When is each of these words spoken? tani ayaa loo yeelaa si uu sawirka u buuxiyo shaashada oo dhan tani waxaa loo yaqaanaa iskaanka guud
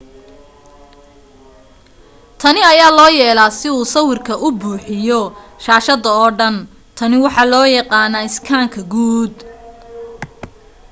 tani 2.41 2.61
ayaa 2.71 2.91
loo 2.97 3.11
yeelaa 3.19 3.55
si 3.59 3.67
uu 3.77 3.85
sawirka 3.93 4.33
u 4.45 4.47
buuxiyo 4.59 5.21
shaashada 5.63 6.09
oo 6.21 6.29
dhan 6.39 6.55
tani 6.97 7.15
waxaa 7.25 7.49
loo 7.53 7.65
yaqaanaa 7.77 8.27
iskaanka 8.29 8.79
guud 8.93 9.35